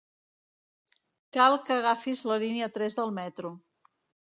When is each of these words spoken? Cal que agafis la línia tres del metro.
Cal 1.37 1.59
que 1.67 1.77
agafis 1.77 2.25
la 2.33 2.39
línia 2.47 2.73
tres 2.79 3.01
del 3.03 3.17
metro. 3.21 3.55